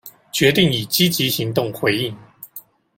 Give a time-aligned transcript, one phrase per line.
[0.33, 2.17] 決定以積極行動回應